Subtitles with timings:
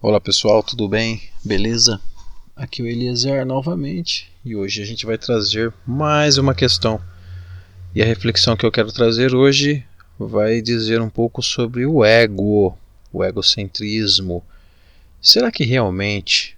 [0.00, 1.20] Olá pessoal, tudo bem?
[1.44, 2.00] Beleza?
[2.54, 7.00] Aqui é o Eliezer novamente e hoje a gente vai trazer mais uma questão.
[7.92, 9.84] E a reflexão que eu quero trazer hoje
[10.16, 12.78] vai dizer um pouco sobre o ego,
[13.12, 14.44] o egocentrismo.
[15.20, 16.56] Será que realmente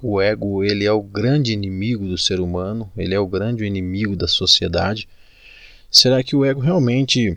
[0.00, 2.88] o ego ele é o grande inimigo do ser humano?
[2.96, 5.08] Ele é o grande inimigo da sociedade?
[5.90, 7.36] Será que o ego realmente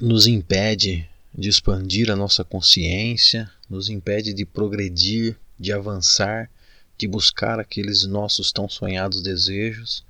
[0.00, 6.50] nos impede de expandir a nossa consciência, nos impede de progredir, de avançar,
[6.96, 10.04] de buscar aqueles nossos tão sonhados desejos?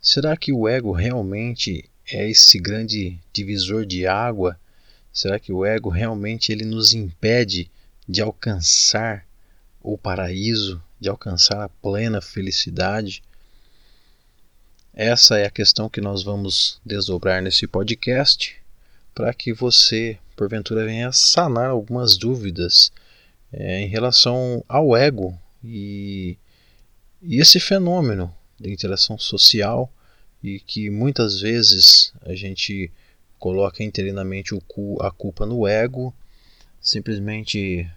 [0.00, 4.58] Será que o ego realmente é esse grande divisor de água?
[5.12, 7.70] Será que o ego realmente ele nos impede
[8.06, 9.24] de alcançar
[9.80, 13.22] o paraíso, de alcançar a plena felicidade?
[14.92, 18.56] Essa é a questão que nós vamos desdobrar nesse podcast
[19.14, 22.92] para que você, porventura, venha sanar algumas dúvidas
[23.56, 26.36] é, em relação ao ego e,
[27.22, 29.90] e esse fenômeno de interação social
[30.42, 32.90] e que muitas vezes a gente
[33.38, 34.62] coloca interinamente o,
[35.00, 36.14] a culpa no ego,
[36.80, 37.88] simplesmente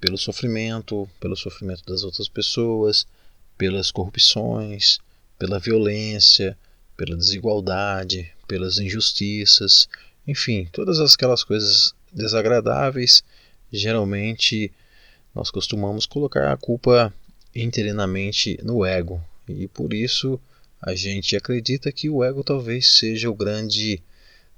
[0.00, 3.06] pelo sofrimento, pelo sofrimento das outras pessoas,
[3.56, 4.98] pelas corrupções,
[5.38, 6.56] pela violência,
[6.96, 9.88] pela desigualdade, pelas injustiças,
[10.26, 13.22] enfim, todas aquelas coisas desagradáveis,
[13.72, 14.72] geralmente
[15.34, 17.12] nós costumamos colocar a culpa
[17.54, 19.22] interinamente no ego.
[19.48, 20.40] E por isso
[20.80, 24.02] a gente acredita que o ego talvez seja o grande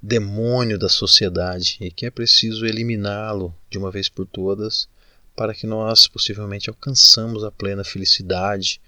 [0.01, 4.89] demônio da sociedade e que é preciso eliminá-lo de uma vez por todas
[5.35, 8.81] para que nós possivelmente alcançamos a plena felicidade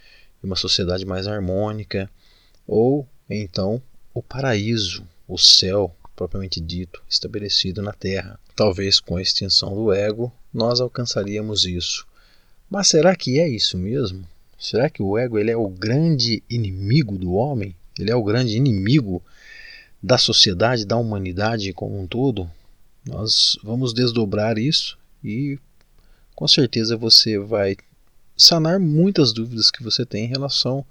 [0.42, 2.10] e uma sociedade mais harmônica
[2.66, 3.80] ou então
[4.12, 8.38] o paraíso, o céu, propriamente dito, estabelecido na Terra.
[8.54, 12.06] Talvez com a extinção do ego nós alcançaríamos isso.
[12.70, 14.24] Mas será que é isso mesmo?
[14.58, 17.74] Será que o ego ele é o grande inimigo do homem?
[17.98, 19.20] Ele é o grande inimigo
[20.02, 22.48] da sociedade, da humanidade como um todo?
[23.04, 25.58] Nós vamos desdobrar isso e
[26.34, 27.76] com certeza você vai
[28.36, 30.84] sanar muitas dúvidas que você tem em relação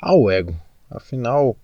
[0.00, 0.58] ao ego.
[0.90, 1.56] Afinal,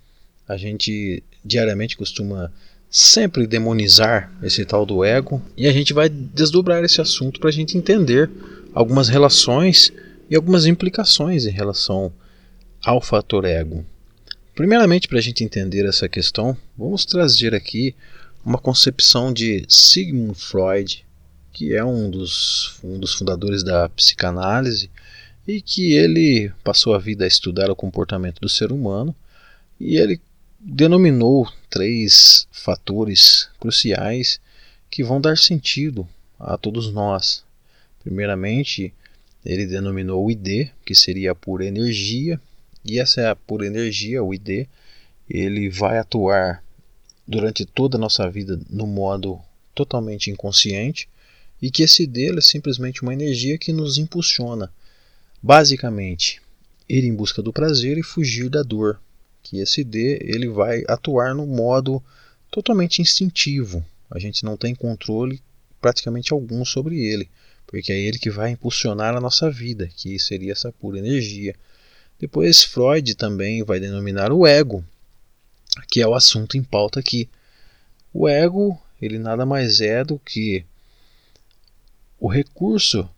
[0.49, 2.53] a gente diariamente costuma
[2.97, 7.53] sempre demonizar esse tal do ego e a gente vai desdobrar esse assunto para a
[7.53, 8.31] gente entender
[8.73, 9.93] algumas relações
[10.31, 12.13] e algumas implicações em relação
[12.85, 13.85] ao fator ego.
[14.55, 17.97] Primeiramente, para a gente entender essa questão, vamos trazer aqui
[18.47, 21.05] uma concepção de Sigmund Freud,
[21.53, 24.89] que é um dos, um dos fundadores da psicanálise
[25.49, 29.13] e que ele passou a vida a estudar o comportamento do ser humano
[29.81, 30.21] e ele
[30.67, 34.41] denominou três fatores cruciais
[34.91, 36.09] que vão dar sentido
[36.41, 37.45] a todos nós.
[38.03, 38.95] Primeiramente,
[39.45, 42.41] ele denominou o ID, que seria a pura energia,
[42.83, 44.67] e essa é a pura energia, o ID,
[45.29, 46.65] ele vai atuar
[47.29, 49.39] durante toda a nossa vida no modo
[49.75, 51.09] totalmente inconsciente
[51.61, 54.73] e que esse ID é simplesmente uma energia que nos impulsiona,
[55.43, 56.41] basicamente,
[56.89, 58.99] ir em busca do prazer e fugir da dor
[59.45, 62.03] que esse D ele vai atuar no modo
[62.51, 63.85] totalmente instintivo.
[64.11, 65.41] A gente não tem controle
[65.81, 67.29] praticamente algum sobre ele,
[67.67, 71.55] porque é ele que vai impulsionar a nossa vida, que seria essa pura energia.
[72.19, 74.83] Depois Freud também vai denominar o ego,
[75.91, 77.29] que é o assunto em pauta aqui.
[78.13, 80.65] O ego, ele nada mais é do que
[82.19, 83.09] o recurso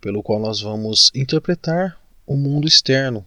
[0.00, 1.96] pelo qual nós vamos interpretar
[2.26, 3.24] o mundo externo,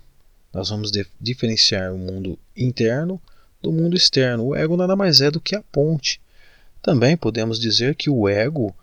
[0.55, 0.89] nós vamos
[1.19, 3.21] diferenciar o mundo interno
[3.61, 4.45] do mundo externo.
[4.45, 6.21] O ego nada mais é do que a ponte.
[6.81, 8.73] Também podemos dizer que o ego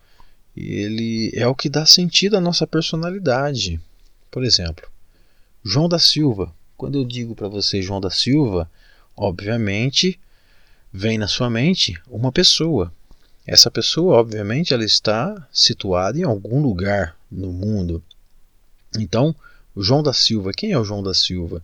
[0.54, 3.80] ele é o que dá sentido à nossa personalidade.
[4.30, 4.86] Por exemplo,
[5.64, 6.54] João da Silva.
[6.76, 8.70] Quando eu digo para você João da Silva,
[9.16, 10.20] obviamente
[10.92, 12.92] vem na sua mente uma pessoa.
[13.46, 18.02] Essa pessoa, obviamente, ela está situada em algum lugar no mundo.
[18.98, 19.34] Então,
[19.74, 21.62] o João da Silva, quem é o João da Silva?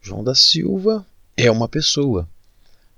[0.00, 1.04] João da Silva
[1.36, 2.28] é uma pessoa.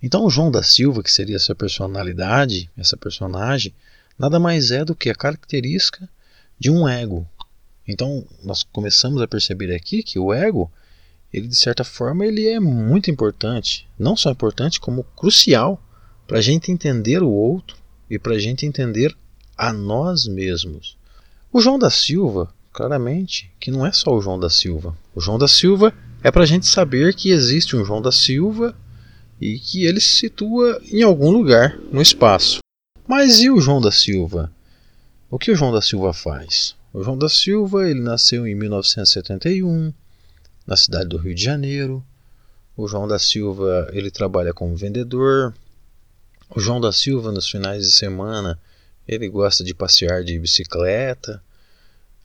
[0.02, 3.74] Então, o João da Silva, que seria essa personalidade, essa personagem,
[4.18, 6.08] nada mais é do que a característica
[6.58, 7.26] de um ego.
[7.86, 10.70] Então, nós começamos a perceber aqui que o ego,
[11.32, 13.88] ele de certa forma, ele é muito importante.
[13.98, 15.82] Não só importante, como crucial
[16.26, 17.76] para a gente entender o outro
[18.08, 19.16] e para a gente entender
[19.56, 20.96] a nós mesmos.
[21.52, 24.96] O João da Silva, claramente que não é só o João da Silva.
[25.14, 28.74] O João da Silva é para a gente saber que existe um João da Silva
[29.40, 32.58] e que ele se situa em algum lugar no espaço.
[33.08, 34.52] Mas e o João da Silva?
[35.30, 36.76] O que o João da Silva faz?
[36.92, 39.92] O João da Silva ele nasceu em 1971
[40.66, 42.04] na cidade do Rio de Janeiro.
[42.76, 45.54] O João da Silva ele trabalha como vendedor.
[46.54, 48.58] O João da Silva nos finais de semana
[49.06, 51.42] ele gosta de passear de bicicleta.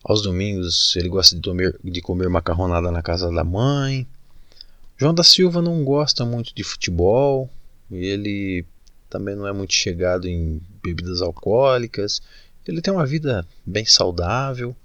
[0.07, 4.05] Aos domingos ele gosta de, comer, de comer macarronada na casa da mãe.
[4.95, 7.49] João da Silva não gosta muito de futebol.
[7.89, 8.63] Ele
[9.09, 12.21] também não é muito chegado em bebidas alcoólicas.
[12.67, 14.75] Ele tem uma vida bem saudável,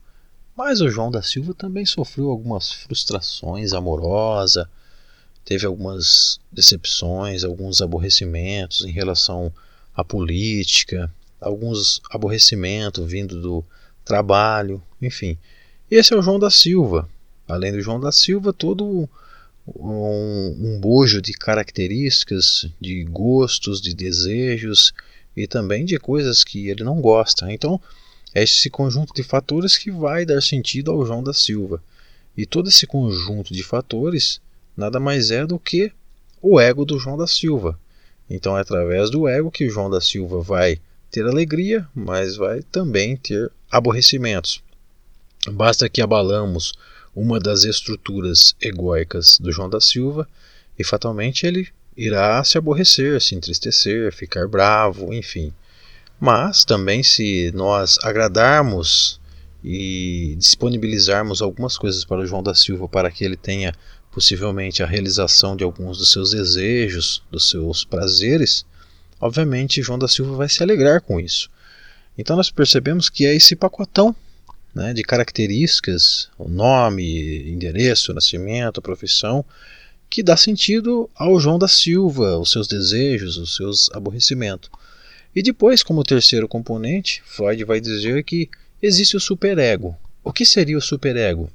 [0.56, 4.66] mas o João da Silva também sofreu algumas frustrações amorosas,
[5.44, 9.52] teve algumas decepções, alguns aborrecimentos em relação
[9.94, 13.62] à política, alguns aborrecimentos vindo do
[14.02, 15.36] trabalho, enfim.
[15.90, 17.08] Esse é o João da Silva.
[17.48, 19.08] Além do João da Silva, todo
[19.66, 24.92] um, um bojo de características, de gostos, de desejos
[25.36, 27.52] e também de coisas que ele não gosta.
[27.52, 27.80] Então,
[28.34, 31.82] é esse conjunto de fatores que vai dar sentido ao João da Silva.
[32.36, 34.40] E todo esse conjunto de fatores
[34.76, 35.92] nada mais é do que
[36.40, 37.78] o ego do João da Silva.
[38.28, 40.78] Então é através do ego que o João da Silva vai
[41.10, 44.62] ter alegria, mas vai também ter aborrecimentos.
[45.48, 46.74] Basta que abalamos
[47.14, 50.28] uma das estruturas egóicas do João da Silva
[50.78, 55.52] e fatalmente ele irá se aborrecer, se entristecer, ficar bravo, enfim.
[56.20, 59.18] Mas também, se nós agradarmos
[59.64, 63.74] e disponibilizarmos algumas coisas para o João da Silva para que ele tenha
[64.12, 68.66] possivelmente a realização de alguns dos seus desejos, dos seus prazeres,
[69.20, 71.50] obviamente João da Silva vai se alegrar com isso.
[72.18, 74.14] Então nós percebemos que é esse pacotão
[74.74, 79.44] né, de características, nome, endereço, nascimento, profissão,
[80.08, 84.70] que dá sentido ao João da Silva, os seus desejos, os seus aborrecimentos.
[85.34, 88.48] E depois, como terceiro componente, Freud vai dizer que
[88.82, 89.96] existe o superego.
[90.24, 91.50] O que seria o superego?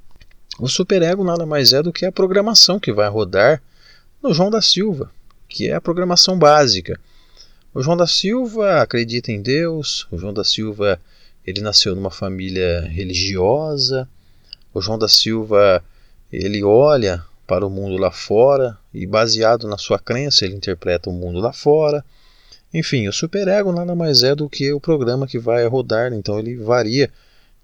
[0.58, 3.62] O superego nada mais é do que a programação que vai rodar
[4.24, 5.12] no João da Silva,
[5.50, 6.98] que é a programação básica.
[7.74, 11.00] O João da Silva acredita em Deus, o João da Silva
[11.46, 14.08] ele nasceu numa família religiosa.
[14.74, 15.84] O João da Silva
[16.32, 21.14] ele olha para o mundo lá fora e, baseado na sua crença, ele interpreta o
[21.14, 22.04] mundo lá fora.
[22.74, 26.58] Enfim, o superego nada mais é do que o programa que vai rodar, então ele
[26.58, 27.10] varia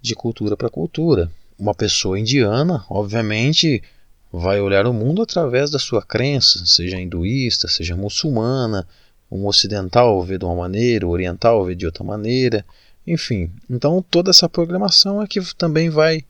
[0.01, 1.29] de cultura para cultura.
[1.57, 3.83] Uma pessoa indiana, obviamente,
[4.31, 8.87] vai olhar o mundo através da sua crença, seja hinduísta, seja muçulmana.
[9.29, 12.65] Um ocidental vê de uma maneira, o oriental vê de outra maneira.
[13.11, 16.23] Enfim, então toda essa programação é que também vai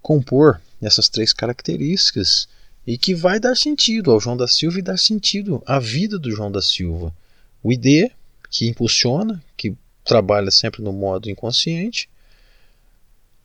[0.00, 2.48] compor essas três características
[2.86, 6.30] e que vai dar sentido ao João da Silva e dar sentido à vida do
[6.30, 7.14] João da Silva.
[7.62, 8.10] O ID,
[8.48, 12.08] que impulsiona, que trabalha sempre no modo inconsciente,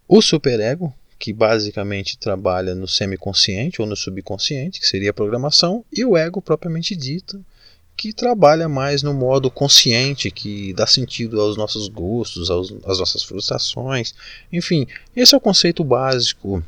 [0.07, 6.06] o superego, que basicamente trabalha no semiconsciente ou no subconsciente, que seria a programação, e
[6.06, 7.44] o ego propriamente dito,
[7.97, 13.23] que trabalha mais no modo consciente, que dá sentido aos nossos gostos, aos, às nossas
[13.23, 14.13] frustrações.
[14.53, 14.85] Enfim,
[15.15, 16.63] esse é o conceito básico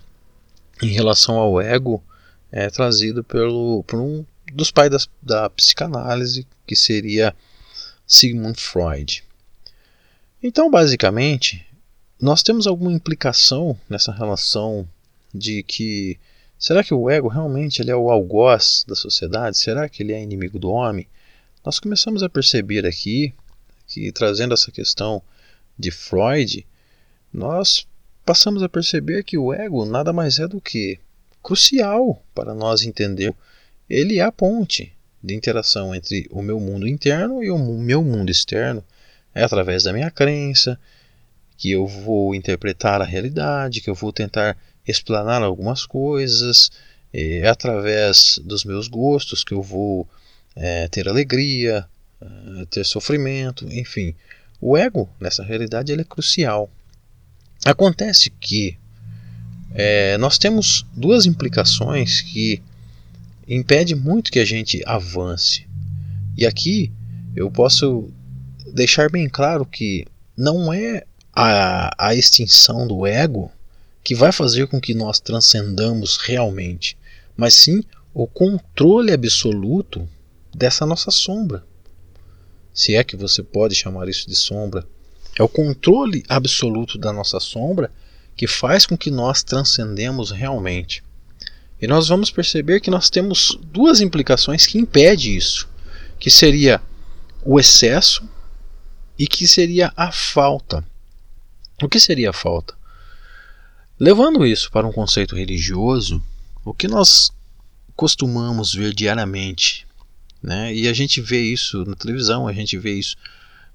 [0.82, 2.04] em relação ao ego
[2.52, 7.36] é, trazido pelo, por um dos pais das, da psicanálise, que seria
[8.08, 9.24] Sigmund Freud.
[10.42, 11.64] Então, basicamente,
[12.20, 14.88] nós temos alguma implicação nessa relação
[15.32, 16.18] de que
[16.60, 19.58] será que o ego realmente ele é o algoz da sociedade?
[19.58, 21.08] Será que ele é inimigo do homem?
[21.66, 23.34] Nós começamos a perceber aqui
[23.88, 25.22] que trazendo essa questão
[25.78, 26.68] de Freud,
[27.34, 27.88] nós
[28.26, 31.00] passamos a perceber que o ego nada mais é do que
[31.42, 33.34] crucial para nós entender.
[33.90, 38.30] Ele é a ponte de interação entre o meu mundo interno e o meu mundo
[38.30, 38.84] externo.
[39.34, 40.80] É através da minha crença
[41.58, 44.58] que eu vou interpretar a realidade, que eu vou tentar
[44.90, 46.72] explanar algumas coisas,
[47.14, 50.08] é através dos meus gostos que eu vou
[50.56, 51.86] é, ter alegria,
[52.22, 54.14] é, ter sofrimento, enfim.
[54.62, 56.70] O ego, nessa realidade, ele é crucial.
[57.66, 58.78] Acontece que
[59.74, 62.62] é, nós temos duas implicações que
[63.48, 65.68] impedem muito que a gente avance.
[66.38, 66.92] E aqui
[67.36, 68.10] eu posso
[68.74, 70.06] deixar bem claro que
[70.38, 71.04] não é
[71.34, 73.52] a, a extinção do ego
[74.10, 76.98] que vai fazer com que nós transcendamos realmente,
[77.38, 80.10] mas sim o controle absoluto
[80.52, 81.64] dessa nossa sombra.
[82.74, 84.84] Se é que você pode chamar isso de sombra,
[85.38, 87.92] é o controle absoluto da nossa sombra
[88.36, 91.04] que faz com que nós transcendemos realmente.
[91.80, 95.70] E nós vamos perceber que nós temos duas implicações que impedem isso,
[96.20, 96.82] que seria
[97.46, 98.28] o excesso
[99.20, 100.84] e que seria a falta.
[101.80, 102.79] O que seria a falta?
[104.00, 106.24] Levando isso para um conceito religioso,
[106.64, 107.32] o que nós
[107.98, 109.86] costumamos ver diariamente,
[110.42, 110.74] né?
[110.74, 113.18] e a gente vê isso na televisão, a gente vê isso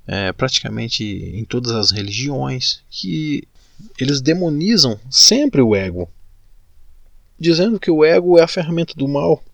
[0.07, 3.47] é, praticamente em todas as religiões, que
[4.01, 6.09] eles demonizam sempre o ego,
[7.39, 9.45] dizendo que o ego é a ferramenta do mal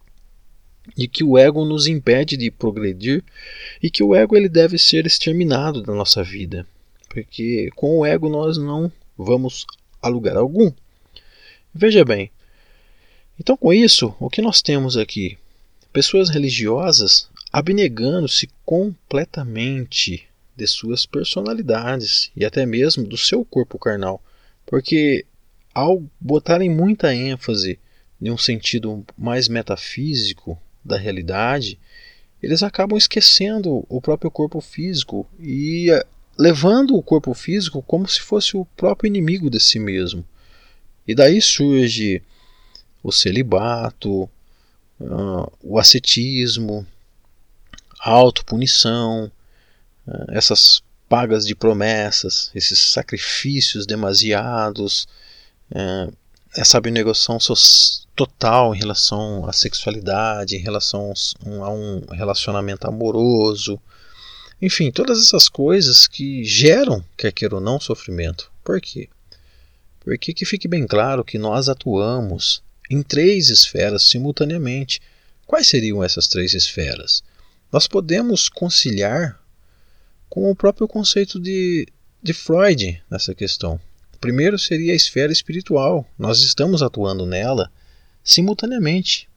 [0.96, 3.24] e que o ego nos impede de progredir
[3.82, 6.64] e que o ego ele deve ser exterminado da nossa vida,
[7.08, 9.66] porque com o ego nós não vamos
[10.00, 10.72] a lugar algum.
[11.74, 12.30] Veja bem,
[13.38, 15.38] então com isso, o que nós temos aqui?
[15.92, 20.26] Pessoas religiosas abnegando-se completamente
[20.56, 24.22] de suas personalidades e até mesmo do seu corpo carnal,
[24.66, 25.24] porque
[25.74, 27.78] ao botarem muita ênfase
[28.20, 31.78] em um sentido mais metafísico da realidade,
[32.42, 35.88] eles acabam esquecendo o próprio corpo físico e
[36.40, 40.24] levando o corpo físico como se fosse o próprio inimigo de si mesmo.
[41.06, 42.22] E daí surge
[43.02, 44.22] o celibato,
[44.98, 46.86] uh, o ascetismo,
[48.00, 49.30] a autopunição,
[50.06, 55.06] uh, essas pagas de promessas, esses sacrifícios demasiados,
[55.72, 56.10] uh,
[56.56, 57.36] essa abnegação
[58.16, 61.12] total em relação à sexualidade, em relação
[61.62, 63.78] a um relacionamento amoroso,
[64.60, 68.50] enfim, todas essas coisas que geram, quer queira ou não, sofrimento.
[68.62, 69.08] Por quê?
[70.00, 75.00] Porque que fique bem claro que nós atuamos em três esferas simultaneamente.
[75.46, 77.22] Quais seriam essas três esferas?
[77.72, 79.40] Nós podemos conciliar
[80.28, 81.86] com o próprio conceito de,
[82.22, 83.80] de Freud nessa questão.
[84.20, 86.06] Primeiro seria a esfera espiritual.
[86.18, 87.70] Nós estamos atuando nela
[88.22, 89.28] simultaneamente.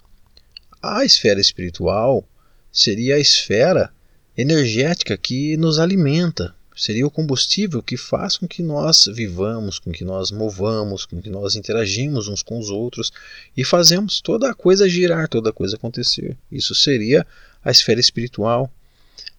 [0.81, 2.27] A esfera espiritual
[2.71, 3.93] seria a esfera
[4.37, 10.03] energética que nos alimenta, seria o combustível que faz com que nós vivamos, com que
[10.03, 13.11] nós movamos, com que nós interagimos uns com os outros
[13.55, 16.35] e fazemos toda a coisa girar, toda a coisa acontecer.
[16.51, 17.25] Isso seria
[17.63, 18.71] a esfera espiritual.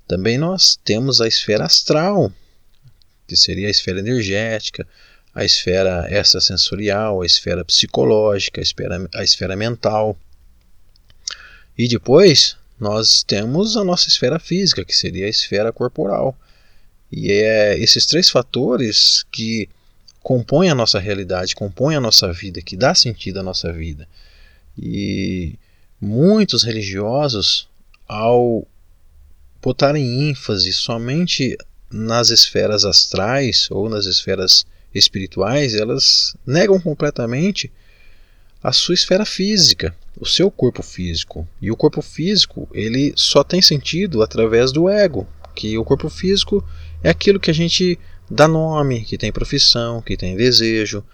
[0.07, 2.33] Também nós temos a esfera astral,
[3.27, 4.87] que seria a esfera energética,
[5.35, 10.17] a esfera extrasensorial, a esfera psicológica, a esfera, a esfera mental.
[11.77, 16.37] E depois nós temos a nossa esfera física, que seria a esfera corporal.
[17.11, 19.69] E é esses três fatores que
[20.23, 24.09] compõem a nossa realidade, compõem a nossa vida, que dá sentido à nossa vida.
[24.77, 25.55] E
[26.01, 27.69] muitos religiosos,
[28.09, 28.67] ao
[29.63, 31.57] botarem ênfase somente
[31.91, 37.73] nas esferas astrais ou nas esferas espirituais, elas negam completamente
[38.65, 41.47] a sua esfera física, o seu corpo físico.
[41.61, 46.67] E o corpo físico, ele só tem sentido através do ego, que o corpo físico
[47.03, 47.99] é aquilo que a gente
[48.31, 51.05] dá nome, que tem profissão, que tem desejo.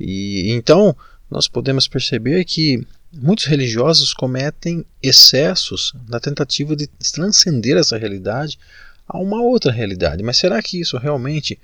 [0.00, 0.96] E então
[1.30, 2.82] nós podemos perceber que
[3.12, 8.58] muitos religiosos cometem excessos na tentativa de transcender essa realidade
[9.06, 10.22] a uma outra realidade.
[10.22, 11.60] Mas será que isso realmente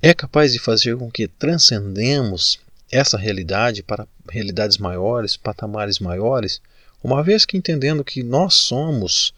[0.00, 2.63] é capaz de fazer com que transcendemos
[2.94, 6.60] essa realidade para realidades maiores, patamares maiores,
[7.02, 9.34] uma vez que entendendo que nós somos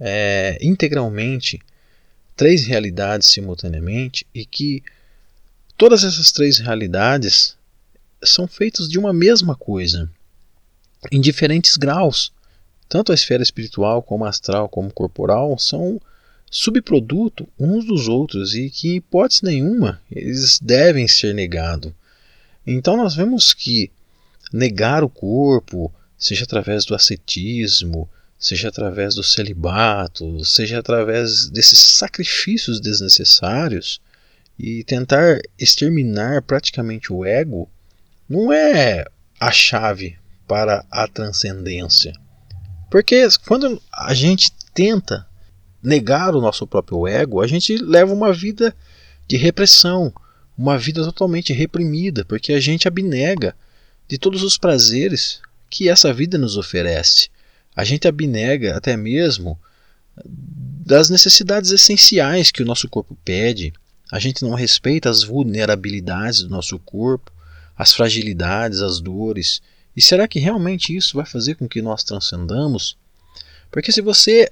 [0.00, 1.60] é, integralmente
[2.36, 4.82] três realidades simultaneamente e que
[5.78, 7.56] todas essas três realidades
[8.24, 10.10] são feitas de uma mesma coisa,
[11.10, 12.32] em diferentes graus.
[12.88, 16.00] Tanto a esfera espiritual, como astral, como corporal, são
[16.50, 21.92] subproduto uns dos outros e que, em hipótese nenhuma, eles devem ser negados.
[22.66, 23.90] Então, nós vemos que
[24.52, 32.80] negar o corpo, seja através do ascetismo, seja através do celibato, seja através desses sacrifícios
[32.80, 34.00] desnecessários
[34.58, 37.68] e tentar exterminar praticamente o ego,
[38.28, 39.04] não é
[39.40, 40.16] a chave
[40.46, 42.12] para a transcendência.
[42.90, 45.26] Porque quando a gente tenta
[45.82, 48.74] negar o nosso próprio ego, a gente leva uma vida
[49.26, 50.12] de repressão,
[50.56, 53.56] uma vida totalmente reprimida, porque a gente abnega
[54.08, 55.40] de todos os prazeres
[55.70, 57.28] que essa vida nos oferece.
[57.74, 59.58] A gente abnega até mesmo
[60.24, 63.72] das necessidades essenciais que o nosso corpo pede.
[64.10, 67.32] A gente não respeita as vulnerabilidades do nosso corpo,
[67.76, 69.62] as fragilidades, as dores.
[69.96, 72.96] E será que realmente isso vai fazer com que nós transcendamos?
[73.70, 74.50] Porque se você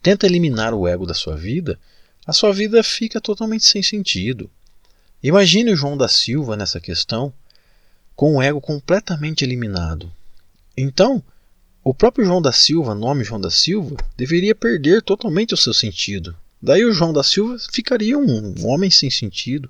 [0.00, 1.78] tenta eliminar o ego da sua vida,
[2.24, 4.48] a sua vida fica totalmente sem sentido.
[5.26, 7.34] Imagine o João da Silva nessa questão,
[8.14, 10.08] com o ego completamente eliminado.
[10.76, 11.20] Então,
[11.82, 16.32] o próprio João da Silva, nome João da Silva, deveria perder totalmente o seu sentido.
[16.62, 19.68] Daí o João da Silva ficaria um homem sem sentido.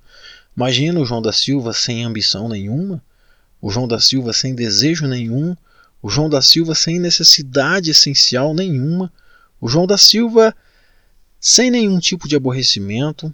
[0.55, 3.03] Imagina o João da Silva sem ambição nenhuma,
[3.59, 5.57] o João da Silva sem desejo nenhum,
[6.03, 9.11] o João da Silva sem necessidade essencial nenhuma,
[9.59, 10.55] o João da Silva
[11.41, 13.33] sem nenhum tipo de aborrecimento.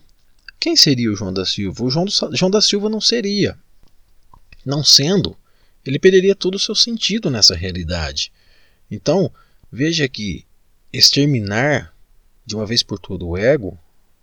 [0.63, 1.83] Quem seria o João da Silva?
[1.83, 3.59] O João, do, João da Silva não seria.
[4.65, 5.37] Não sendo,
[5.85, 8.31] ele perderia todo o seu sentido nessa realidade.
[8.89, 9.29] Então,
[9.73, 10.47] veja que
[10.93, 11.93] exterminar
[12.47, 13.77] de uma vez por todas o ego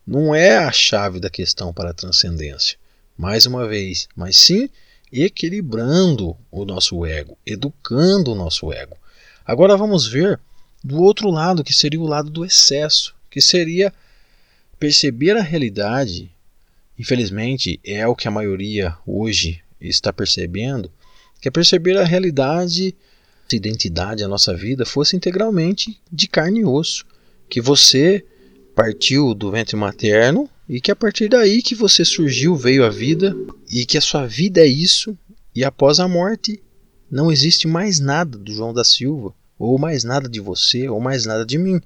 [0.07, 2.77] não é a chave da questão para a transcendência.
[3.17, 4.69] Mais uma vez, mas sim
[5.11, 8.95] equilibrando o nosso ego, educando o nosso ego.
[9.45, 10.39] Agora vamos ver
[10.81, 13.93] do outro lado, que seria o lado do excesso, que seria
[14.79, 16.31] perceber a realidade.
[16.97, 20.91] Infelizmente, é o que a maioria hoje está percebendo,
[21.41, 22.95] que é perceber a realidade,
[23.51, 27.05] a identidade, a nossa vida fosse integralmente de carne e osso,
[27.49, 28.25] que você
[28.75, 33.35] partiu do ventre materno e que a partir daí que você surgiu, veio a vida
[33.71, 35.17] e que a sua vida é isso
[35.55, 36.61] e após a morte
[37.09, 41.25] não existe mais nada do João da Silva, ou mais nada de você, ou mais
[41.25, 41.81] nada de mim.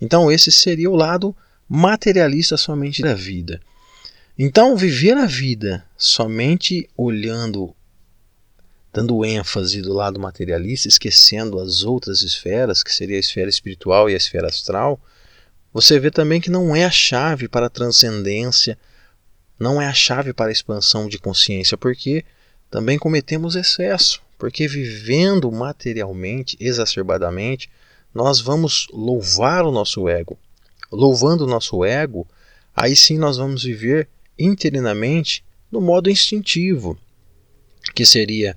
[0.00, 1.34] Então esse seria o lado
[1.68, 3.60] materialista somente da vida.
[4.38, 7.74] Então viver a vida somente olhando
[8.92, 14.14] dando ênfase do lado materialista, esquecendo as outras esferas, que seria a esfera espiritual e
[14.14, 14.98] a esfera astral,
[15.72, 18.78] você vê também que não é a chave para a transcendência,
[19.58, 22.24] não é a chave para a expansão de consciência, porque
[22.70, 27.70] também cometemos excesso, porque vivendo materialmente, exacerbadamente,
[28.14, 30.38] nós vamos louvar o nosso ego.
[30.90, 32.26] Louvando o nosso ego,
[32.74, 36.96] aí sim nós vamos viver interinamente no modo instintivo,
[37.94, 38.56] que seria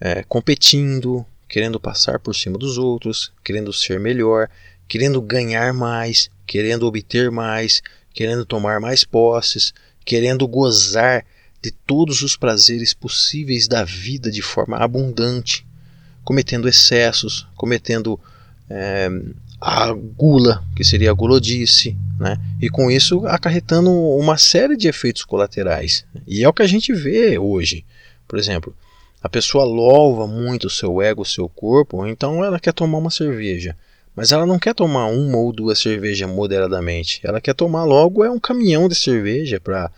[0.00, 4.48] é, competindo, querendo passar por cima dos outros, querendo ser melhor,
[4.88, 9.72] querendo ganhar mais, querendo obter mais, querendo tomar mais posses,
[10.04, 11.24] querendo gozar
[11.62, 15.66] de todos os prazeres possíveis da vida de forma abundante,
[16.24, 18.18] cometendo excessos, cometendo
[18.68, 19.08] é,
[19.60, 22.38] a gula, que seria a gulodice, né?
[22.60, 26.04] e com isso acarretando uma série de efeitos colaterais.
[26.26, 27.84] E é o que a gente vê hoje.
[28.26, 28.74] Por exemplo,
[29.22, 33.10] a pessoa louva muito o seu ego, o seu corpo, então ela quer tomar uma
[33.10, 33.76] cerveja.
[34.16, 37.20] Mas ela não quer tomar uma ou duas cervejas moderadamente.
[37.22, 39.90] Ela quer tomar logo é um caminhão de cerveja para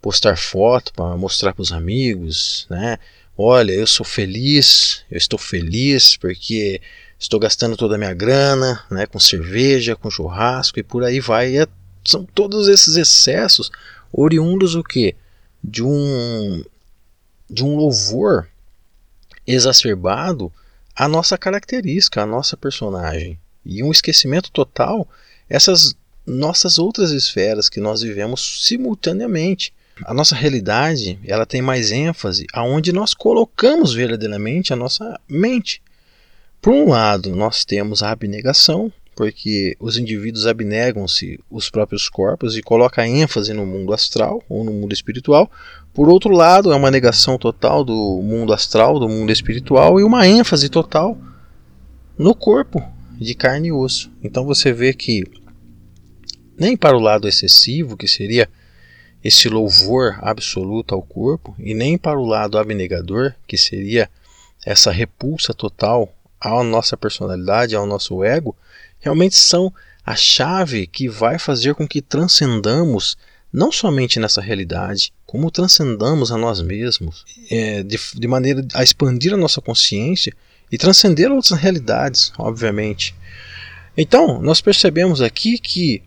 [0.00, 2.98] postar foto, para mostrar para os amigos, né?
[3.36, 6.80] Olha, eu sou feliz, eu estou feliz porque
[7.18, 11.56] estou gastando toda a minha grana, né, com cerveja, com churrasco e por aí vai.
[11.56, 11.66] É,
[12.04, 13.70] são todos esses excessos
[14.12, 15.14] oriundos o quê?
[15.62, 16.64] De um
[17.50, 18.46] de um louvor
[19.46, 20.52] exacerbado
[20.94, 25.08] à nossa característica, à nossa personagem e um esquecimento total
[25.48, 29.72] essas nossas outras esferas que nós vivemos simultaneamente.
[30.04, 35.82] A nossa realidade, ela tem mais ênfase aonde nós colocamos verdadeiramente a nossa mente.
[36.60, 42.62] Por um lado, nós temos a abnegação, porque os indivíduos abnegam-se os próprios corpos e
[42.62, 45.50] colocam ênfase no mundo astral ou no mundo espiritual.
[45.94, 50.26] Por outro lado, é uma negação total do mundo astral, do mundo espiritual e uma
[50.26, 51.16] ênfase total
[52.16, 52.82] no corpo,
[53.18, 54.10] de carne e osso.
[54.22, 55.24] Então você vê que
[56.58, 58.48] nem para o lado excessivo, que seria
[59.22, 64.08] esse louvor absoluto ao corpo, e nem para o lado abnegador, que seria
[64.64, 68.56] essa repulsa total à nossa personalidade, ao nosso ego,
[68.98, 69.72] realmente são
[70.04, 73.16] a chave que vai fazer com que transcendamos
[73.52, 79.32] não somente nessa realidade, como transcendamos a nós mesmos, é, de, de maneira a expandir
[79.32, 80.32] a nossa consciência
[80.70, 83.14] e transcender outras realidades, obviamente.
[83.96, 86.02] Então, nós percebemos aqui que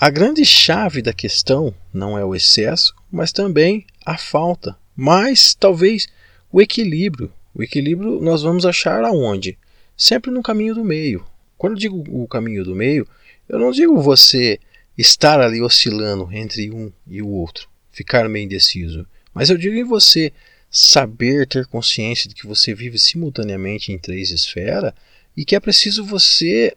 [0.00, 6.08] a grande chave da questão não é o excesso, mas também a falta, mas talvez
[6.50, 7.30] o equilíbrio.
[7.54, 9.58] O equilíbrio nós vamos achar aonde?
[9.96, 11.24] Sempre no caminho do meio.
[11.58, 13.06] Quando eu digo o caminho do meio,
[13.48, 14.58] eu não digo você
[14.96, 19.84] estar ali oscilando entre um e o outro, ficar meio indeciso, mas eu digo em
[19.84, 20.32] você
[20.70, 24.92] saber ter consciência de que você vive simultaneamente em três esferas
[25.36, 26.76] e que é preciso você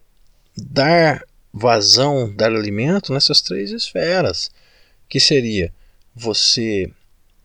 [0.55, 4.49] dar vazão, dar alimento nessas três esferas,
[5.07, 5.71] que seria
[6.15, 6.91] você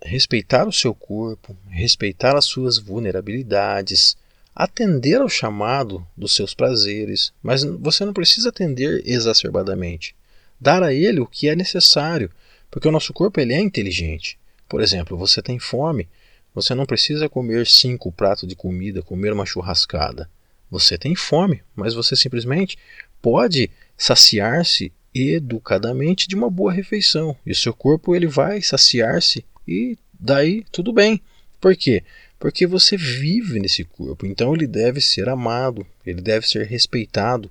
[0.02, 4.16] respeitar o seu corpo, respeitar as suas vulnerabilidades,
[4.54, 10.14] atender ao chamado dos seus prazeres, mas você não precisa atender exacerbadamente.
[10.60, 12.30] Dar a ele o que é necessário,
[12.70, 14.38] porque o nosso corpo ele é inteligente.
[14.68, 16.08] Por exemplo, você tem fome,
[16.54, 20.28] você não precisa comer cinco pratos de comida, comer uma churrascada.
[20.70, 22.76] Você tem fome, mas você simplesmente
[23.22, 27.36] pode saciar-se educadamente de uma boa refeição.
[27.46, 31.20] E o seu corpo ele vai saciar-se e daí tudo bem.
[31.60, 32.02] Por quê?
[32.38, 37.50] Porque você vive nesse corpo, então ele deve ser amado, ele deve ser respeitado,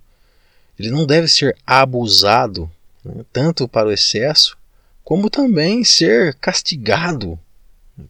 [0.79, 2.71] ele não deve ser abusado,
[3.03, 4.57] né, tanto para o excesso,
[5.03, 7.39] como também ser castigado,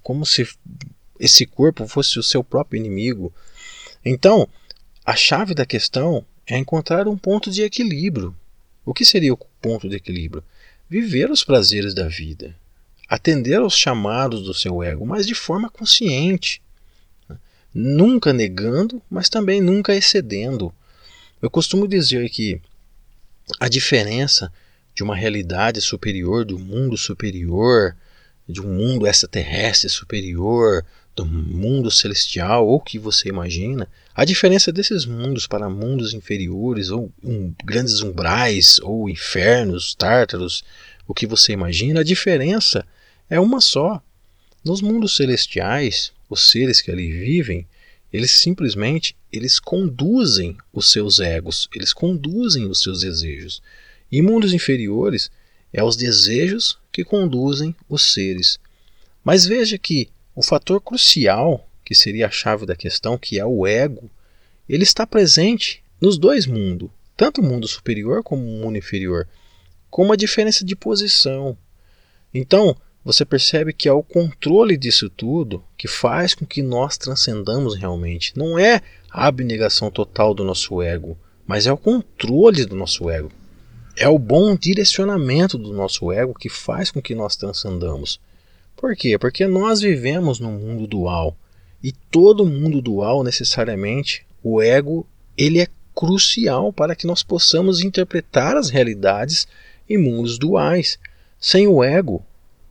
[0.02, 0.48] como se
[1.20, 3.34] esse corpo fosse o seu próprio inimigo.
[4.06, 4.48] Então,
[5.06, 8.36] a chave da questão é encontrar um ponto de equilíbrio.
[8.86, 10.44] O que seria o ponto de equilíbrio?
[10.90, 12.56] Viver os prazeres da vida,
[13.08, 16.62] atender aos chamados do seu ego, mas de forma consciente,
[17.74, 20.74] nunca negando, mas também nunca excedendo.
[21.42, 22.60] Eu costumo dizer que
[23.60, 24.52] a diferença
[24.94, 27.96] de uma realidade superior, do mundo superior,
[28.50, 30.84] de um mundo extraterrestre superior,
[31.16, 37.12] do mundo celestial ou que você imagina, a diferença desses mundos para mundos inferiores ou
[37.24, 40.64] um, grandes umbrais ou infernos, tártaros,
[41.08, 42.86] o que você imagina, a diferença
[43.30, 44.02] é uma só.
[44.64, 47.66] Nos mundos celestiais, os seres que ali vivem,
[48.12, 53.62] eles simplesmente eles conduzem os seus egos, eles conduzem os seus desejos.
[54.12, 55.30] Em mundos inferiores,
[55.72, 58.60] é os desejos que conduzem os seres.
[59.24, 63.68] Mas veja que o fator crucial, que seria a chave da questão, que é o
[63.68, 64.10] ego,
[64.68, 69.28] ele está presente nos dois mundos, tanto o mundo superior como o mundo inferior,
[69.90, 71.58] com uma diferença de posição.
[72.34, 72.76] Então,
[73.08, 78.34] você percebe que é o controle disso tudo que faz com que nós transcendamos realmente.
[78.36, 81.18] Não é a abnegação total do nosso ego,
[81.48, 83.32] mas é o controle do nosso ego.
[83.96, 88.20] É o bom direcionamento do nosso ego que faz com que nós transcendamos.
[88.76, 89.18] Por quê?
[89.18, 91.34] Porque nós vivemos num mundo dual.
[91.82, 98.58] E todo mundo dual, necessariamente, o ego, ele é crucial para que nós possamos interpretar
[98.58, 99.48] as realidades
[99.90, 101.00] em mundos duais.
[101.40, 102.22] Sem o ego,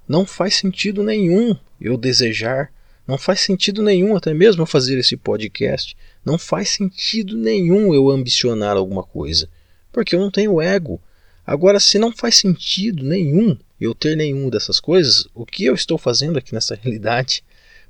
[0.09, 2.73] não faz sentido nenhum eu desejar,
[3.07, 8.11] não faz sentido nenhum até mesmo eu fazer esse podcast, não faz sentido nenhum eu
[8.11, 9.49] ambicionar alguma coisa,
[9.93, 11.01] porque eu não tenho ego.
[11.47, 15.97] Agora, se não faz sentido nenhum eu ter nenhum dessas coisas, o que eu estou
[15.97, 17.45] fazendo aqui nessa realidade?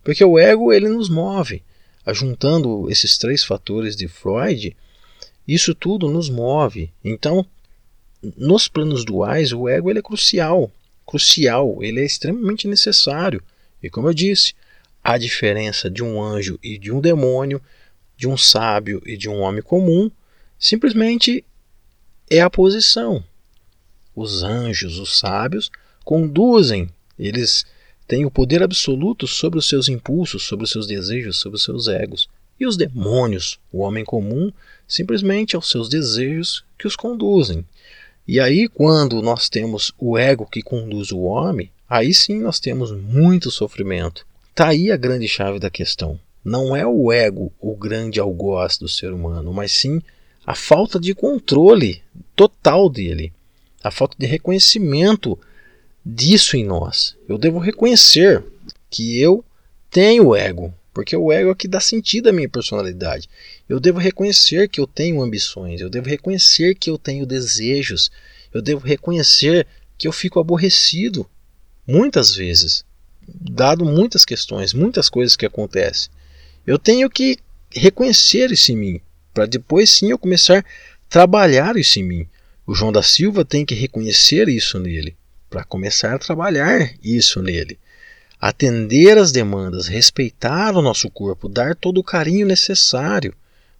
[0.04, 1.62] Porque o ego ele nos move.
[2.12, 4.76] Juntando esses três fatores de Freud,
[5.48, 6.92] isso tudo nos move.
[7.02, 7.44] Então,
[8.36, 10.70] nos planos duais, o ego ele é crucial
[11.06, 13.42] crucial, ele é extremamente necessário.
[13.82, 14.52] E como eu disse,
[15.02, 17.62] a diferença de um anjo e de um demônio,
[18.16, 20.10] de um sábio e de um homem comum,
[20.58, 21.44] simplesmente
[22.28, 23.22] é a posição.
[24.14, 25.70] Os anjos, os sábios,
[26.04, 26.88] conduzem,
[27.18, 27.64] eles
[28.08, 31.86] têm o poder absoluto sobre os seus impulsos, sobre os seus desejos, sobre os seus
[31.86, 32.28] egos.
[32.58, 34.50] E os demônios, o homem comum,
[34.88, 37.64] simplesmente aos seus desejos que os conduzem.
[38.26, 42.90] E aí, quando nós temos o ego que conduz o homem, aí sim nós temos
[42.90, 44.26] muito sofrimento.
[44.50, 46.18] Está aí a grande chave da questão.
[46.44, 50.02] Não é o ego o grande algoz do ser humano, mas sim
[50.46, 52.02] a falta de controle
[52.34, 53.32] total dele,
[53.82, 55.38] a falta de reconhecimento
[56.04, 57.16] disso em nós.
[57.28, 58.44] Eu devo reconhecer
[58.88, 59.44] que eu
[59.90, 63.28] tenho ego, porque o ego é que dá sentido à minha personalidade.
[63.68, 68.10] Eu devo reconhecer que eu tenho ambições, eu devo reconhecer que eu tenho desejos,
[68.50, 69.66] eu devo reconhecer
[69.98, 71.28] que eu fico aborrecido
[71.86, 72.82] muitas vezes,
[73.28, 76.08] dado muitas questões, muitas coisas que acontecem.
[76.66, 77.36] Eu tenho que
[77.70, 79.00] reconhecer isso em mim,
[79.34, 80.64] para depois sim eu começar a
[81.10, 82.26] trabalhar isso em mim.
[82.66, 85.14] O João da Silva tem que reconhecer isso nele,
[85.50, 87.78] para começar a trabalhar isso nele
[88.40, 93.34] atender às demandas, respeitar o nosso corpo, dar todo o carinho necessário.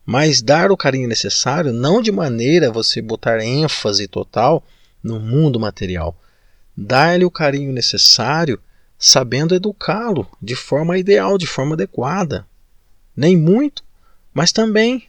[0.05, 4.65] Mas dar o carinho necessário não de maneira a você botar ênfase total
[5.03, 6.17] no mundo material.
[6.77, 8.61] Dar-lhe o carinho necessário
[8.99, 12.47] sabendo educá-lo de forma ideal, de forma adequada.
[13.17, 13.83] Nem muito,
[14.33, 15.09] mas também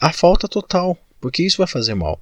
[0.00, 2.20] a falta total, porque isso vai fazer mal.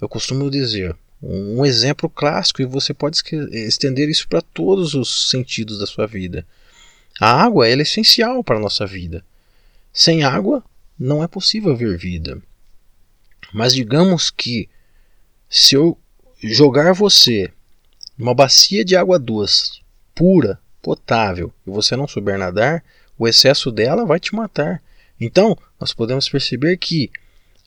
[0.00, 3.20] Eu costumo dizer, um exemplo clássico, e você pode
[3.52, 6.46] estender isso para todos os sentidos da sua vida.
[7.20, 9.24] A água é essencial para a nossa vida.
[9.92, 10.62] Sem água,
[10.98, 12.40] não é possível haver vida.
[13.52, 14.68] Mas digamos que
[15.48, 15.98] se eu
[16.40, 17.50] jogar você
[18.16, 19.80] numa bacia de água doce,
[20.14, 22.84] pura, potável, e você não souber nadar,
[23.18, 24.82] o excesso dela vai te matar.
[25.20, 27.10] Então, nós podemos perceber que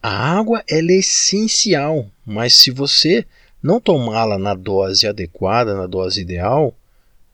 [0.01, 3.25] a água é essencial, mas se você
[3.61, 6.75] não tomá-la na dose adequada, na dose ideal,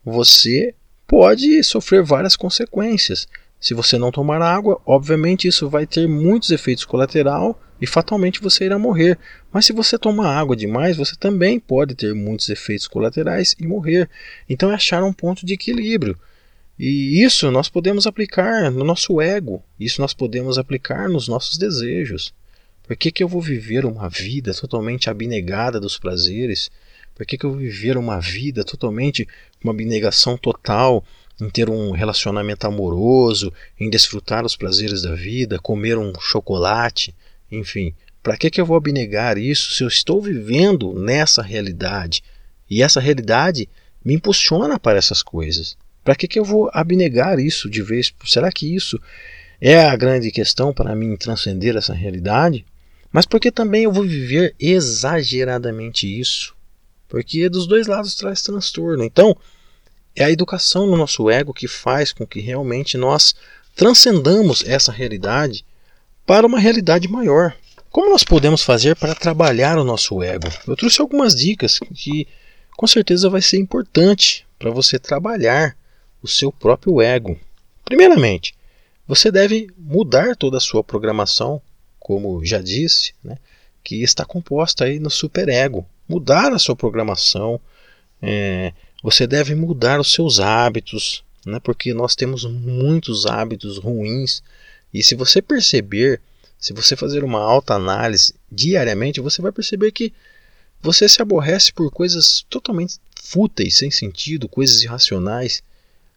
[0.03, 0.73] você
[1.07, 3.27] pode sofrer várias consequências.
[3.59, 8.65] Se você não tomar água, obviamente isso vai ter muitos efeitos colaterais, e fatalmente você
[8.65, 9.17] irá morrer.
[9.51, 14.09] Mas se você tomar água demais, você também pode ter muitos efeitos colaterais e morrer.
[14.49, 16.17] Então é achar um ponto de equilíbrio.
[16.79, 22.33] E isso nós podemos aplicar no nosso ego, isso nós podemos aplicar nos nossos desejos.
[22.87, 26.71] Por que, que eu vou viver uma vida totalmente abnegada dos prazeres?
[27.13, 29.27] Por que, que eu vou viver uma vida totalmente
[29.61, 31.03] uma abnegação total
[31.41, 37.13] em ter um relacionamento amoroso, em desfrutar os prazeres da vida, comer um chocolate,
[37.51, 37.93] enfim?
[38.23, 42.23] Para que, que eu vou abnegar isso se eu estou vivendo nessa realidade?
[42.69, 43.67] E essa realidade
[44.03, 45.75] me impulsiona para essas coisas.
[46.05, 48.13] Para que, que eu vou abnegar isso de vez?
[48.25, 48.97] Será que isso
[49.59, 52.65] é a grande questão para mim transcender essa realidade?
[53.17, 56.55] Mas porque também eu vou viver exageradamente isso?
[57.07, 59.03] Porque dos dois lados traz transtorno.
[59.03, 59.35] Então,
[60.15, 63.33] é a educação no nosso ego que faz com que realmente nós
[63.75, 65.65] transcendamos essa realidade
[66.27, 67.57] para uma realidade maior.
[67.89, 70.47] Como nós podemos fazer para trabalhar o nosso ego?
[70.67, 72.27] Eu trouxe algumas dicas que
[72.77, 75.75] com certeza vai ser importante para você trabalhar
[76.21, 77.35] o seu próprio ego.
[77.83, 78.53] Primeiramente,
[79.07, 81.59] você deve mudar toda a sua programação,
[82.07, 83.37] como já disse, né,
[83.83, 85.85] que está composta aí no superego.
[86.07, 87.59] Mudar a sua programação,
[88.21, 88.71] é,
[89.03, 94.41] você deve mudar os seus hábitos, né, porque nós temos muitos hábitos ruins.
[94.93, 96.21] E se você perceber,
[96.57, 100.13] se você fazer uma alta análise diariamente, você vai perceber que
[100.81, 105.61] você se aborrece por coisas totalmente fúteis, sem sentido, coisas irracionais.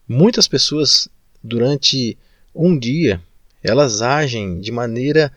[0.06, 1.08] Muitas pessoas
[1.42, 2.16] durante
[2.54, 3.20] um dia
[3.62, 5.32] elas agem de maneira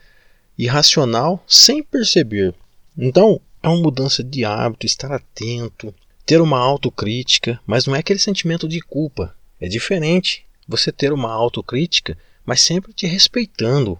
[0.58, 2.54] irracional sem perceber.
[2.98, 5.94] Então, é uma mudança de hábito, estar atento,
[6.26, 9.36] ter uma autocrítica, mas não é aquele sentimento de culpa.
[9.60, 14.00] É diferente você ter uma autocrítica, mas sempre te respeitando.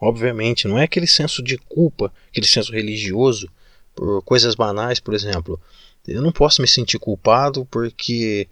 [0.00, 3.48] Obviamente, não é aquele senso de culpa, aquele senso religioso
[3.94, 5.60] por coisas banais, por exemplo.
[6.06, 8.48] Eu não posso me sentir culpado porque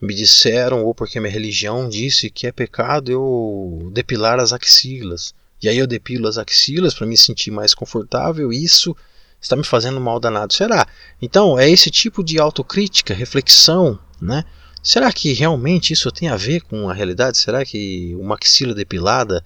[0.00, 5.34] me disseram ou porque minha religião disse que é pecado eu depilar as axilas.
[5.62, 8.96] E aí eu depilo as axilas para me sentir mais confortável, e isso
[9.40, 10.52] está me fazendo mal danado.
[10.52, 10.86] Será?
[11.20, 14.44] Então, é esse tipo de autocrítica, reflexão, né?
[14.82, 17.38] Será que realmente isso tem a ver com a realidade?
[17.38, 19.42] Será que uma axila depilada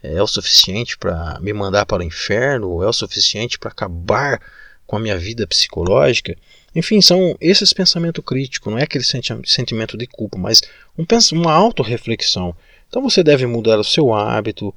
[0.00, 2.70] é o suficiente para me mandar para o inferno?
[2.70, 4.40] Ou é o suficiente para acabar
[4.86, 6.36] com a minha vida psicológica?
[6.76, 9.04] Enfim, são esses pensamentos críticos, não é aquele
[9.44, 10.62] sentimento de culpa, mas
[10.96, 12.54] um, uma autorreflexão.
[12.88, 14.72] Então você deve mudar o seu hábito,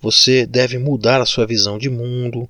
[0.00, 2.48] você deve mudar a sua visão de mundo,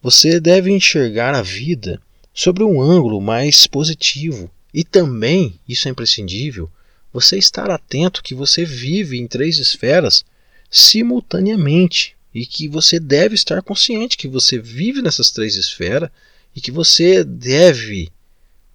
[0.00, 2.00] você deve enxergar a vida
[2.32, 4.50] sobre um ângulo mais positivo.
[4.72, 6.70] E também, isso é imprescindível,
[7.12, 10.24] você estar atento que você vive em três esferas
[10.70, 16.10] simultaneamente e que você deve estar consciente que você vive nessas três esferas
[16.54, 18.12] e que você deve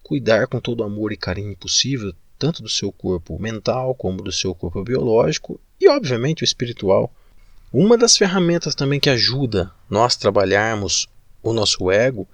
[0.01, 4.31] cuidar com todo o amor e carinho possível, tanto do seu corpo mental como do
[4.31, 7.13] seu corpo biológico e, obviamente, o espiritual.
[7.73, 11.07] Uma das ferramentas também que ajuda nós trabalharmos
[11.41, 12.27] o nosso ego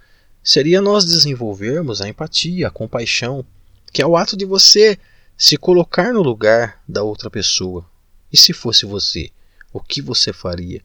[0.43, 3.45] seria nós desenvolvermos a empatia, a compaixão,
[3.91, 4.97] que é o ato de você
[5.37, 7.85] se colocar no lugar da outra pessoa.
[8.31, 9.29] E se fosse você,
[9.71, 10.81] o que você faria?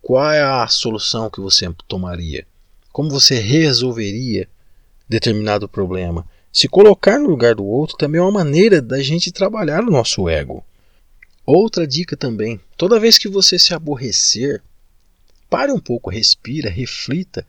[0.00, 2.46] Qual é a solução que você tomaria?
[2.96, 4.48] como você resolveria
[5.06, 6.26] determinado problema.
[6.50, 10.30] Se colocar no lugar do outro também é uma maneira da gente trabalhar o nosso
[10.30, 10.64] ego.
[11.46, 14.60] Outra dica também: toda vez que você se aborrecer,
[15.48, 17.46] pare um pouco, respira, reflita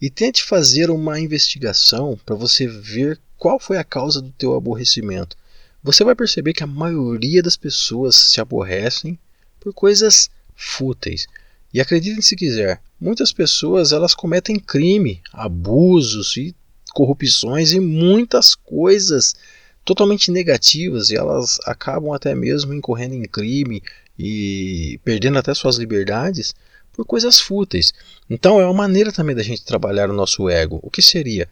[0.00, 5.36] e tente fazer uma investigação para você ver qual foi a causa do teu aborrecimento.
[5.82, 9.18] Você vai perceber que a maioria das pessoas se aborrecem
[9.60, 11.26] por coisas fúteis.
[11.72, 16.54] E acreditem se quiser, muitas pessoas elas cometem crime, abusos e
[16.94, 19.34] corrupções e muitas coisas
[19.84, 23.82] totalmente negativas e elas acabam até mesmo incorrendo em crime
[24.18, 26.54] e perdendo até suas liberdades
[26.92, 27.92] por coisas fúteis.
[28.30, 30.80] Então é uma maneira também da gente trabalhar o nosso ego.
[30.82, 31.48] O que seria?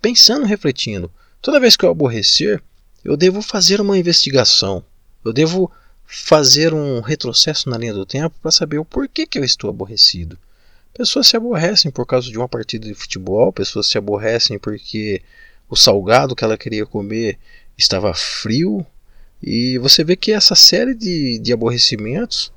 [0.00, 1.10] Pensando, refletindo.
[1.40, 2.62] Toda vez que eu aborrecer,
[3.04, 4.84] eu devo fazer uma investigação.
[5.24, 5.70] Eu devo
[6.06, 10.38] fazer um retrocesso na linha do tempo para saber o porquê que eu estou aborrecido.
[10.92, 15.22] Pessoas se aborrecem por causa de uma partida de futebol, pessoas se aborrecem porque
[15.68, 17.38] o salgado que ela queria comer
[17.76, 18.84] estava frio,
[19.42, 22.52] e você vê que essa série de, de aborrecimentos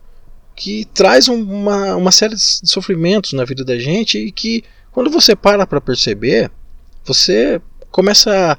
[0.56, 5.36] que traz uma, uma série de sofrimentos na vida da gente e que quando você
[5.36, 6.50] para para perceber,
[7.06, 8.58] você começa a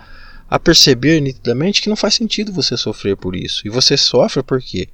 [0.48, 3.66] a perceber nitidamente que não faz sentido você sofrer por isso.
[3.66, 4.88] E você sofre por quê?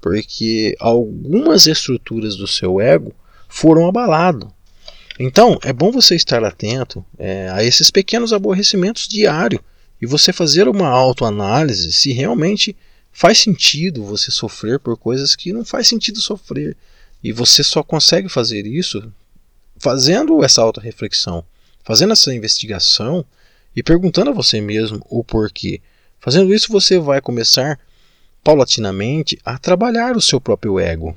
[0.00, 3.12] Porque algumas estruturas do seu ego
[3.48, 4.48] foram abalados.
[5.18, 9.60] Então, é bom você estar atento é, a esses pequenos aborrecimentos diários
[10.04, 12.76] e você fazer uma autoanálise se realmente
[13.10, 16.76] faz sentido você sofrer por coisas que não faz sentido sofrer.
[17.22, 19.10] E você só consegue fazer isso
[19.78, 21.42] fazendo essa auto-reflexão,
[21.82, 23.24] fazendo essa investigação
[23.74, 25.80] e perguntando a você mesmo o porquê.
[26.20, 27.80] Fazendo isso, você vai começar
[28.42, 31.16] paulatinamente a trabalhar o seu próprio ego.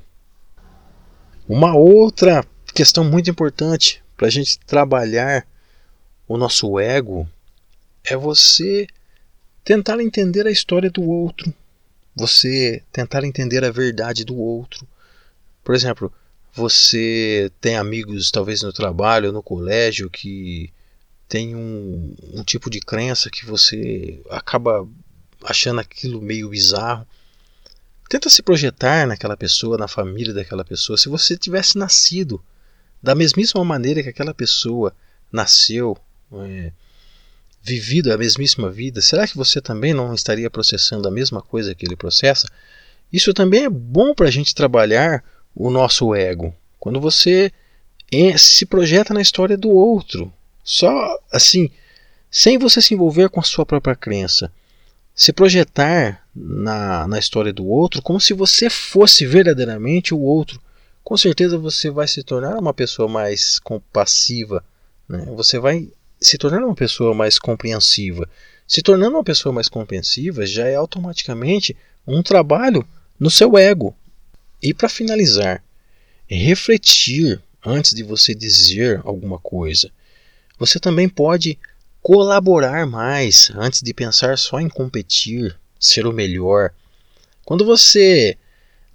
[1.45, 2.41] Uma outra
[2.73, 5.45] questão muito importante para a gente trabalhar
[6.25, 7.27] o nosso ego
[8.09, 8.87] é você
[9.63, 11.53] tentar entender a história do outro,
[12.15, 14.87] você tentar entender a verdade do outro.
[15.63, 16.11] Por exemplo,
[16.53, 20.71] você tem amigos, talvez no trabalho, no colégio, que
[21.27, 24.87] tem um, um tipo de crença que você acaba
[25.43, 27.05] achando aquilo meio bizarro.
[28.09, 30.97] Tenta se projetar naquela pessoa, na família daquela pessoa.
[30.97, 32.41] Se você tivesse nascido
[33.03, 34.95] da mesmíssima maneira que aquela pessoa
[35.29, 35.97] nasceu,
[36.31, 36.71] é,
[37.67, 41.85] vivido a mesmíssima vida, será que você também não estaria processando a mesma coisa que
[41.85, 42.47] ele processa?
[43.11, 46.55] Isso também é bom para a gente trabalhar o nosso ego.
[46.79, 47.51] Quando você
[48.37, 50.31] se projeta na história do outro,
[50.63, 51.69] só assim,
[52.31, 54.49] sem você se envolver com a sua própria crença,
[55.13, 60.61] se projetar na, na história do outro como se você fosse verdadeiramente o outro,
[61.03, 64.63] com certeza você vai se tornar uma pessoa mais compassiva,
[65.07, 65.25] né?
[65.35, 68.27] você vai se tornar uma pessoa mais compreensiva.
[68.67, 71.75] Se tornando uma pessoa mais compreensiva já é automaticamente
[72.05, 72.85] um trabalho
[73.19, 73.95] no seu ego.
[74.61, 75.63] E para finalizar,
[76.27, 79.91] refletir antes de você dizer alguma coisa.
[80.57, 81.57] Você também pode
[82.01, 86.71] colaborar mais antes de pensar só em competir, ser o melhor.
[87.45, 88.37] Quando você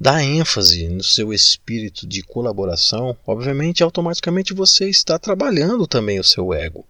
[0.01, 6.53] dá ênfase no seu espírito de colaboração, obviamente automaticamente você está trabalhando também o seu
[6.53, 6.85] ego.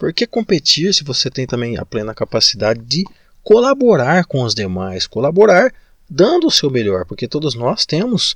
[0.00, 3.04] Por que competir se você tem também a plena capacidade de
[3.44, 5.74] colaborar com os demais, colaborar
[6.08, 8.34] dando o seu melhor, porque todos nós temos,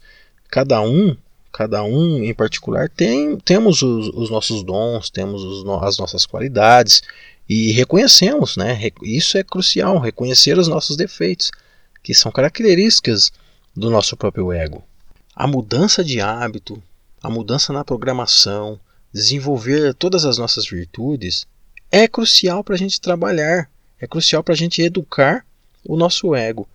[0.50, 1.16] cada um
[1.50, 7.03] cada um em particular tem temos os, os nossos dons, temos os, as nossas qualidades
[7.48, 8.79] e reconhecemos, né?
[9.03, 11.50] Isso é crucial, reconhecer os nossos defeitos,
[12.03, 13.33] que são características
[13.74, 14.85] do nosso próprio ego.
[15.35, 16.83] A mudança de hábito,
[17.22, 18.79] a mudança na programação,
[19.11, 21.46] desenvolver todas as nossas virtudes
[21.94, 25.46] é crucial para a gente trabalhar, é crucial para a gente educar
[25.85, 26.68] o nosso ego.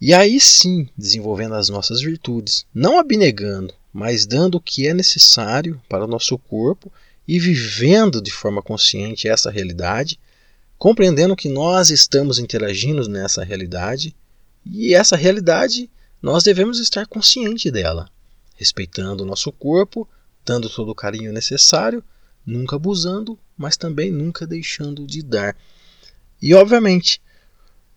[0.00, 5.80] E aí sim, desenvolvendo as nossas virtudes, não abnegando, mas dando o que é necessário
[5.88, 6.92] para o nosso corpo
[7.26, 10.18] e vivendo de forma consciente essa realidade,
[10.76, 14.12] compreendendo que nós estamos interagindo nessa realidade
[14.66, 15.88] e essa realidade
[16.20, 18.10] nós devemos estar consciente dela,
[18.56, 20.08] respeitando o nosso corpo,
[20.44, 22.02] dando todo o carinho necessário,
[22.48, 25.54] nunca abusando, mas também nunca deixando de dar.
[26.40, 27.20] E obviamente,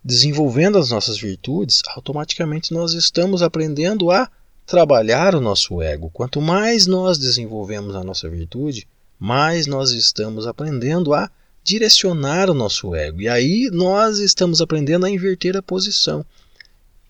[0.04, 4.30] desenvolvendo as nossas virtudes, automaticamente nós estamos aprendendo a
[4.66, 6.10] trabalhar o nosso ego.
[6.12, 8.88] Quanto mais nós desenvolvemos a nossa virtude,
[9.20, 11.30] mais nós estamos aprendendo a
[11.64, 13.22] direcionar o nosso ego.
[13.22, 16.26] E aí nós estamos aprendendo a inverter a posição.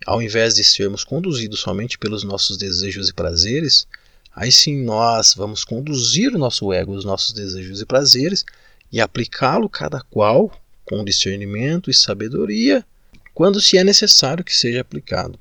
[0.06, 3.88] Ao invés de sermos conduzidos somente pelos nossos desejos e prazeres,
[4.36, 8.46] aí sim nós vamos conduzir o nosso ego, os nossos desejos e prazeres
[8.92, 10.52] e aplicá-lo cada qual
[10.86, 12.86] com discernimento e sabedoria
[13.34, 15.40] quando se é necessário que seja aplicado.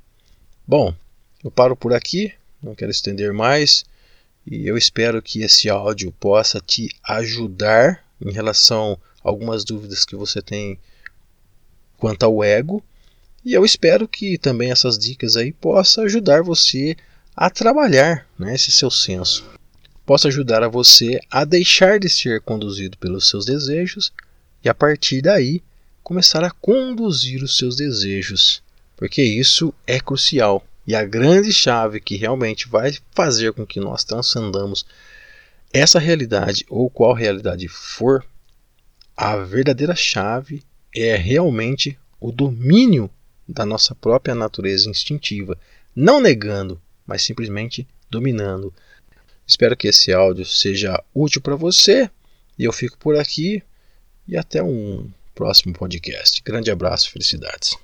[0.66, 0.94] Bom,
[1.42, 3.84] eu paro por aqui, não quero estender mais
[4.46, 10.16] e eu espero que esse áudio possa te ajudar em relação a algumas dúvidas que
[10.16, 10.78] você tem
[11.96, 12.82] quanto ao ego.
[13.44, 16.96] E eu espero que também essas dicas aí possa ajudar você
[17.40, 19.48] a trabalhar né, esse seu senso.
[20.04, 24.12] Possa ajudar a você a deixar de ser conduzido pelos seus desejos
[24.62, 25.62] e a partir daí
[26.02, 28.62] começar a conduzir os seus desejos,
[28.94, 30.62] porque isso é crucial.
[30.86, 34.84] E a grande chave que realmente vai fazer com que nós transcendamos
[35.72, 38.22] essa realidade ou qual realidade for,
[39.16, 40.62] a verdadeira chave
[40.94, 43.08] é realmente o domínio
[43.48, 45.56] da nossa própria natureza instintiva,
[45.96, 46.78] não negando,
[47.10, 48.72] mas simplesmente dominando.
[49.44, 52.08] Espero que esse áudio seja útil para você
[52.56, 53.60] e eu fico por aqui
[54.28, 56.40] e até um próximo podcast.
[56.44, 57.76] Grande abraço, felicidades.